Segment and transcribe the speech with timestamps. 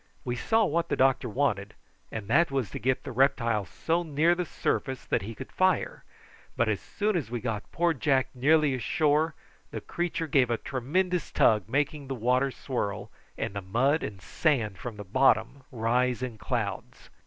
[0.25, 1.75] We saw what the doctor wanted,
[2.11, 6.03] and that was to get the reptile so near the surface that he could fire;
[6.57, 9.35] but as soon as we got poor Jack nearly ashore
[9.69, 14.79] the creature gave a tremendous tug, making the water swirl and the mud and sand
[14.79, 17.09] from the bottom rise in clouds.